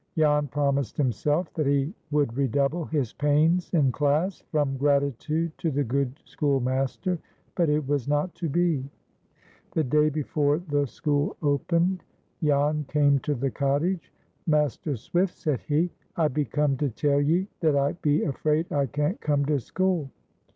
[0.17, 5.83] Jan promised himself that he would redouble his pains in class, from gratitude to the
[5.83, 7.19] good schoolmaster.
[7.53, 8.89] But it was not to be.
[9.73, 12.03] The day before the school opened,
[12.43, 14.11] Jan came to the cottage.
[14.47, 18.87] "Master Swift," said he, "I be come to tell ye that I be afraid I
[18.87, 20.09] can't come to school."